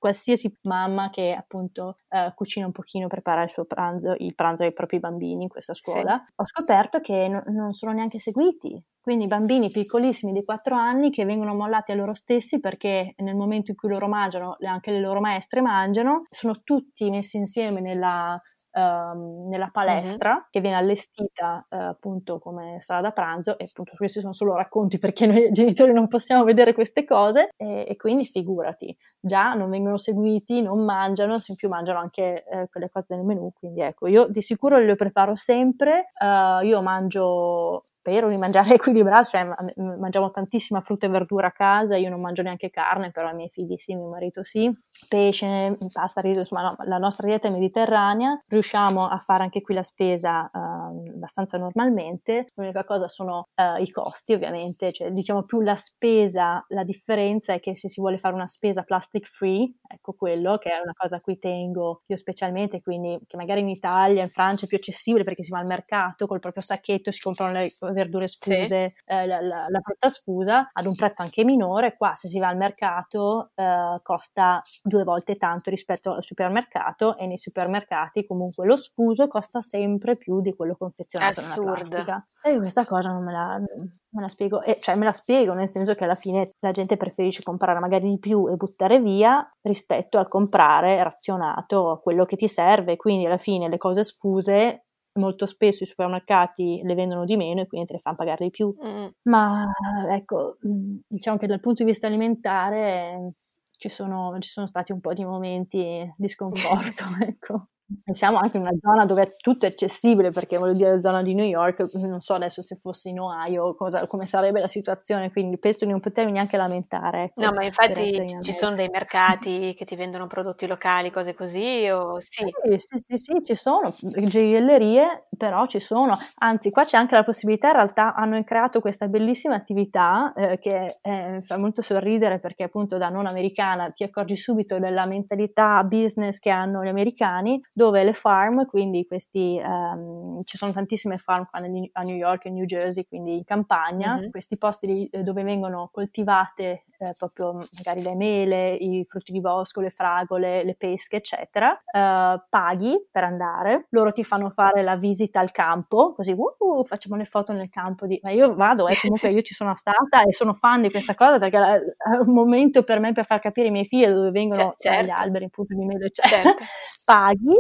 [0.05, 4.75] qualsiasi mamma che appunto eh, cucina un pochino, prepara il suo pranzo, il pranzo ai
[4.75, 6.33] propri bambini in questa scuola, sì.
[6.37, 8.79] ho scoperto che no, non sono neanche seguiti.
[9.01, 13.71] Quindi bambini piccolissimi di 4 anni che vengono mollati a loro stessi perché nel momento
[13.71, 18.39] in cui loro mangiano, anche le loro maestre mangiano, sono tutti messi insieme nella
[18.75, 20.43] uh, nella palestra mm-hmm.
[20.51, 24.99] che viene allestita uh, appunto come sala da pranzo e appunto questi sono solo racconti
[24.99, 29.97] perché noi genitori non possiamo vedere queste cose e, e quindi figurati, già non vengono
[29.97, 34.07] seguiti, non mangiano, se in più mangiano anche eh, quelle cose del menù, quindi ecco,
[34.07, 40.31] io di sicuro le preparo sempre, uh, io mangio spero di mangiare equilibrato, cioè mangiamo
[40.31, 43.77] tantissima frutta e verdura a casa, io non mangio neanche carne, però i miei figli
[43.79, 44.71] sì, mio marito sì,
[45.09, 49.75] pesce, pasta, riso, insomma no, la nostra dieta è mediterranea, riusciamo a fare anche qui
[49.75, 55.63] la spesa uh, abbastanza normalmente, l'unica cosa sono uh, i costi ovviamente, cioè diciamo più
[55.63, 60.13] la spesa, la differenza è che se si vuole fare una spesa plastic free, ecco
[60.13, 64.23] quello che è una cosa a cui tengo io specialmente, quindi che magari in Italia,
[64.23, 67.53] in Francia è più accessibile perché si va al mercato col proprio sacchetto, si comprano
[67.53, 69.03] le verdure sfuse, sì.
[69.07, 71.97] eh, la, la, la, frutta sfusa ad un prezzo anche minore.
[71.97, 77.27] Qua se si va al mercato eh, costa due volte tanto rispetto al supermercato e
[77.27, 81.65] nei supermercati comunque lo sfuso costa sempre più di quello confezionato Assurd.
[81.65, 82.27] nella plastica.
[82.43, 85.69] E questa cosa non me la, me la spiego, e, cioè me la spiego nel
[85.69, 90.19] senso che alla fine la gente preferisce comprare magari di più e buttare via rispetto
[90.19, 94.84] a comprare razionato quello che ti serve, quindi alla fine le cose sfuse
[95.15, 98.51] molto spesso i supermercati le vendono di meno e quindi te le fanno pagare di
[98.51, 98.75] più.
[98.85, 99.07] Mm.
[99.23, 99.67] Ma
[100.11, 103.35] ecco, diciamo che dal punto di vista alimentare
[103.71, 107.69] ci sono, ci sono stati un po' di momenti di sconforto, ecco.
[108.13, 111.35] Siamo anche in una zona dove tutto è accessibile, perché voglio dire, la zona di
[111.35, 115.59] New York, non so adesso se fossi in Ohio cosa, come sarebbe la situazione, quindi
[115.59, 117.25] penso di non potermi neanche lamentare.
[117.25, 121.87] Ecco, no, ma infatti ci sono dei mercati che ti vendono prodotti locali, cose così,
[121.91, 122.45] o sì?
[122.63, 127.25] Sì, sì, sì, sì ci sono, gioiellerie, però ci sono, anzi qua c'è anche la
[127.25, 132.65] possibilità, in realtà hanno creato questa bellissima attività eh, che eh, fa molto sorridere perché
[132.65, 138.05] appunto da non americana ti accorgi subito della mentalità business che hanno gli americani, dove
[138.05, 142.67] le farm, quindi questi, um, ci sono tantissime farm qua a New York e New
[142.67, 144.31] Jersey, quindi in campagna, mm-hmm.
[144.31, 149.81] questi posti eh, dove vengono coltivate eh, proprio magari le mele, i frutti di bosco,
[149.81, 155.41] le fragole, le pesche, eccetera, uh, paghi per andare, loro ti fanno fare la visita
[155.41, 158.21] al campo, così uh, facciamo le foto nel campo, di...
[158.23, 161.41] ma io vado, eh, comunque io ci sono stata e sono fan di questa cosa
[161.41, 165.07] perché è un momento per me per far capire ai miei figli dove vengono certo.
[165.07, 166.43] gli alberi, appunto di mele, eccetera.
[166.43, 166.63] Certo.
[167.05, 167.55] paghi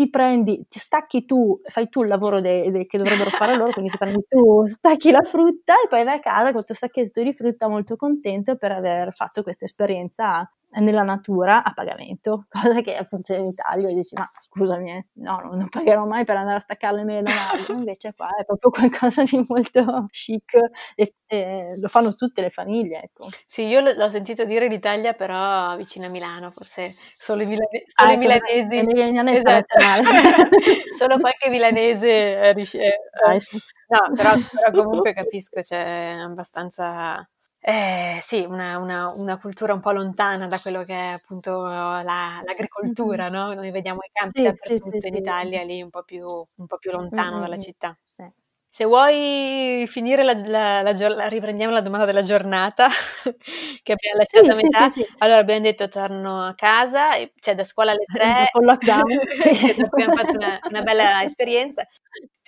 [0.00, 3.70] ti prendi, ti stacchi tu, fai tu il lavoro de, de, che dovrebbero fare loro,
[3.70, 6.74] quindi ti prendi tu, stacchi la frutta e poi vai a casa con il tuo
[6.74, 12.80] sacchetto di frutta molto contento per aver fatto questa esperienza nella natura a pagamento, cosa
[12.80, 16.56] che funziona in Italia e dici ma scusami, eh, no, non pagherò mai per andare
[16.58, 17.32] a staccare le mele da
[17.74, 20.54] un invece qua è proprio qualcosa di molto chic
[20.94, 23.02] e, e lo fanno tutte le famiglie.
[23.02, 23.28] Ecco.
[23.44, 27.84] Sì, io l'ho sentito dire in Italia però vicino a Milano, forse solo i, milane-
[27.86, 28.78] solo ah, i milanesi.
[29.36, 29.78] Esatto.
[30.98, 32.78] solo qualche milanese riesce...
[33.24, 33.58] Ah, sì.
[33.88, 37.28] No, però, però comunque capisco, c'è abbastanza
[37.62, 42.40] eh, sì, una, una, una, cultura un po' lontana da quello che è appunto la,
[42.42, 43.32] l'agricoltura, mm-hmm.
[43.34, 43.52] no?
[43.52, 46.66] Noi vediamo i campi sì, dappertutto sì, sì, in Italia, lì un po' più, un
[46.66, 47.40] po più lontano mm-hmm.
[47.40, 47.98] dalla città.
[48.72, 52.86] Se vuoi finire la, la, la, la, riprendiamo la domanda della giornata
[53.82, 54.92] che abbiamo lasciato a metà.
[55.18, 58.48] Allora abbiamo detto torno a casa, cioè da scuola alle tre.
[58.52, 59.04] Con lockdown.
[59.92, 61.84] abbiamo fatto una, una bella esperienza.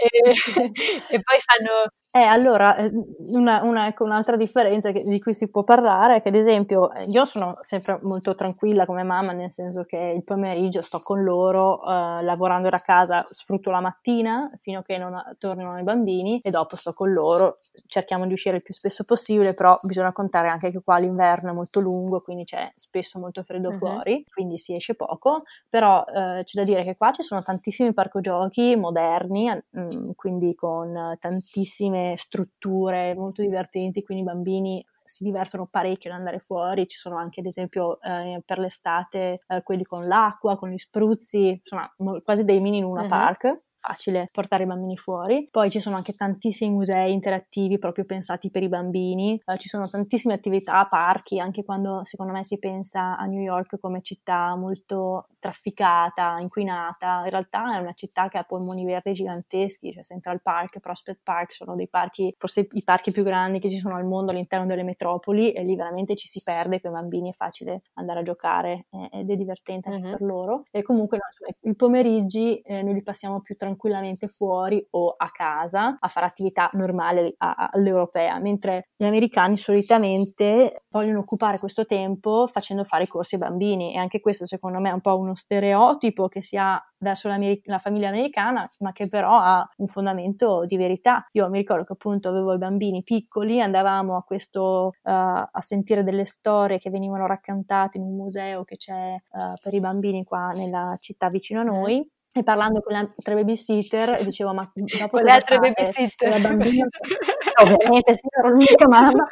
[0.02, 2.92] E, e poi fanno eh, allora, eh,
[3.28, 6.92] una, una, ecco, un'altra differenza che, di cui si può parlare è che, ad esempio,
[6.92, 11.22] eh, io sono sempre molto tranquilla come mamma, nel senso che il pomeriggio sto con
[11.24, 16.38] loro, eh, lavorando da casa, sfrutto la mattina fino a che non tornino i bambini
[16.42, 17.60] e dopo sto con loro.
[17.86, 21.54] Cerchiamo di uscire il più spesso possibile, però bisogna contare anche che qua l'inverno è
[21.54, 23.78] molto lungo, quindi c'è spesso molto freddo uh-huh.
[23.78, 25.44] fuori, quindi si esce poco.
[25.66, 30.10] Però eh, c'è da dire che qua ci sono tantissimi parco giochi moderni, mh, mm,
[30.14, 36.86] quindi con tantissime strutture molto divertenti, quindi i bambini si divertono parecchio ad andare fuori,
[36.86, 41.60] ci sono anche ad esempio eh, per l'estate eh, quelli con l'acqua, con gli spruzzi,
[41.60, 41.92] insomma
[42.22, 43.08] quasi dei mini Luna uh-huh.
[43.08, 45.48] Park facile portare i bambini fuori.
[45.50, 49.90] Poi ci sono anche tantissimi musei interattivi proprio pensati per i bambini, eh, ci sono
[49.90, 55.26] tantissime attività, parchi, anche quando secondo me si pensa a New York come città molto
[55.40, 60.78] trafficata, inquinata, in realtà è una città che ha polmoni verdi giganteschi, cioè Central Park,
[60.78, 64.30] Prospect Park sono dei parchi, forse i parchi più grandi che ci sono al mondo
[64.30, 68.20] all'interno delle metropoli e lì veramente ci si perde con i bambini, è facile andare
[68.20, 70.12] a giocare eh, ed è divertente anche uh-huh.
[70.12, 70.64] per loro.
[70.70, 75.30] E comunque no, i pomeriggi eh, noi li passiamo più tranquillamente tranquillamente fuori o a
[75.30, 82.84] casa a fare attività normali all'europea, mentre gli americani solitamente vogliono occupare questo tempo facendo
[82.84, 83.94] fare i corsi ai bambini.
[83.94, 87.78] E anche questo secondo me è un po' uno stereotipo che si ha verso la
[87.78, 91.26] famiglia americana, ma che però ha un fondamento di verità.
[91.32, 96.04] Io mi ricordo che appunto avevo i bambini piccoli, andavamo a questo uh, a sentire
[96.04, 100.48] delle storie che venivano raccontate in un museo che c'è uh, per i bambini qua
[100.54, 105.22] nella città vicino a noi e parlando con le altre babysitter dicevo ma dopo con
[105.22, 106.28] le altre babysitter.
[106.30, 106.86] La bambina
[107.62, 109.26] ovviamente sì ero l'unica mamma.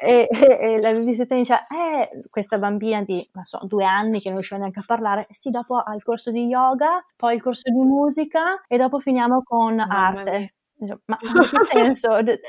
[0.00, 4.20] E, e, e, la babysitter mi dice eh questa bambina di non so due anni
[4.20, 5.26] che non riusciva neanche a parlare.
[5.30, 9.42] Sì dopo ha il corso di yoga poi il corso di musica e dopo finiamo
[9.42, 10.38] con Mamma arte.
[10.38, 10.52] mia.
[11.06, 12.16] Ma in che senso?
[12.18, 12.40] E,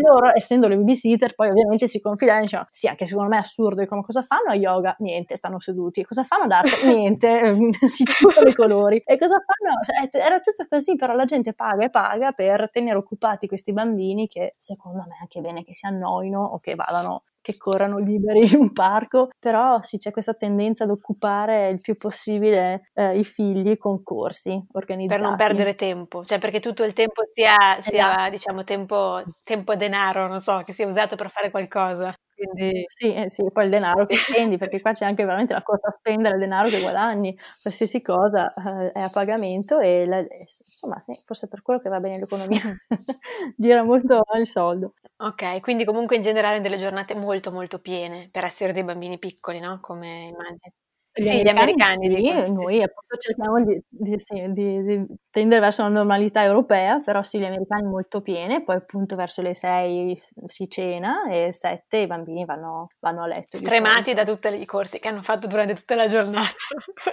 [0.00, 3.80] loro, essendo le babysitter, poi ovviamente si confidano dicono: Sì, anche secondo me è assurdo.
[3.80, 4.94] Dicono: Cosa fanno a yoga?
[5.00, 6.04] Niente, stanno seduti.
[6.04, 6.70] Cosa fanno ad arte?
[6.86, 7.54] Niente,
[7.88, 9.02] si chiudono i colori.
[9.04, 9.80] E cosa fanno?
[9.82, 14.28] Cioè, era tutto così, però la gente paga e paga per tenere occupati questi bambini
[14.28, 18.40] che secondo me è anche bene che si annoino o che vadano che corrano liberi
[18.52, 23.22] in un parco, però sì c'è questa tendenza ad occupare il più possibile eh, i
[23.22, 25.20] figli con corsi organizzati.
[25.20, 28.30] Per non perdere tempo, cioè perché tutto il tempo sia, sia esatto.
[28.30, 32.12] diciamo tempo, tempo denaro, non so, che sia usato per fare qualcosa.
[32.36, 34.16] Quindi sì, eh, sì, poi il denaro che
[34.50, 38.02] spendi, perché qua c'è anche veramente la cosa a spendere il denaro che guadagni, qualsiasi
[38.02, 42.18] cosa eh, è a pagamento e la, insomma sì, forse per quello che va bene
[42.18, 42.60] l'economia,
[43.56, 44.94] gira molto il soldo.
[45.18, 49.58] Ok, quindi comunque in generale delle giornate molto molto piene per essere dei bambini piccoli,
[49.58, 49.78] no?
[49.80, 50.72] Come immagini.
[51.18, 54.18] Gli sì, gli americani, sì, noi appunto cerchiamo di, di,
[54.52, 59.16] di, di, tendere verso una normalità europea, però sì, gli americani molto piene, poi appunto
[59.16, 60.14] verso le 6
[60.44, 63.56] si cena e 7 i bambini vanno, vanno a letto.
[63.56, 66.50] Stremati da tutti i corsi che hanno fatto durante tutta la giornata.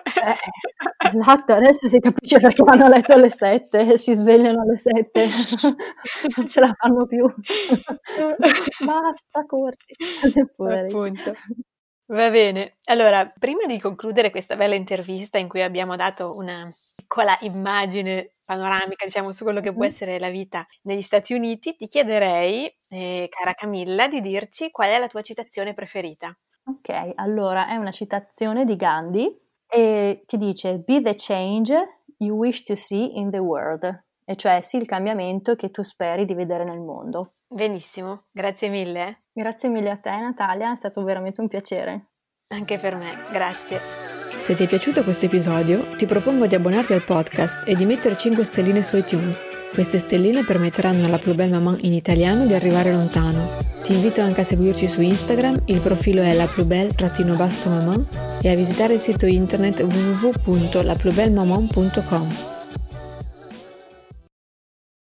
[0.03, 4.77] Eh, esatto, adesso si capisce perché vanno a letto alle 7 e si svegliano alle
[4.77, 5.25] 7,
[6.35, 7.25] non ce la fanno più.
[8.85, 9.93] Basta corsi.
[10.83, 11.33] Appunto.
[12.07, 17.37] Va bene, allora prima di concludere questa bella intervista in cui abbiamo dato una piccola
[17.41, 22.69] immagine panoramica diciamo su quello che può essere la vita negli Stati Uniti, ti chiederei,
[22.89, 26.37] eh, cara Camilla, di dirci qual è la tua citazione preferita.
[26.65, 29.33] Ok, allora è una citazione di Gandhi
[29.67, 31.73] eh, che dice Be the change
[32.17, 36.25] you wish to see in the world e cioè sì il cambiamento che tu speri
[36.25, 37.33] di vedere nel mondo.
[37.47, 39.17] Benissimo, grazie mille.
[39.31, 42.09] Grazie mille a te Natalia, è stato veramente un piacere.
[42.49, 43.79] Anche per me, grazie.
[44.39, 48.17] Se ti è piaciuto questo episodio, ti propongo di abbonarti al podcast e di mettere
[48.17, 49.45] 5 stelline su iTunes.
[49.71, 53.47] Queste stelline permetteranno alla Plus Belle Maman in italiano di arrivare lontano.
[53.83, 56.49] Ti invito anche a seguirci su Instagram, il profilo è la
[57.65, 58.05] maman
[58.41, 62.52] e a visitare il sito internet www.laplusbellemaman.com.